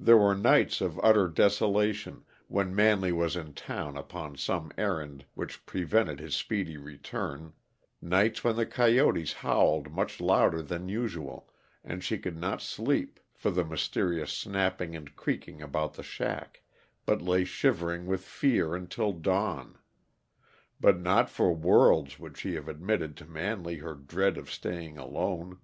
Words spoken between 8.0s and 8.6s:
nights when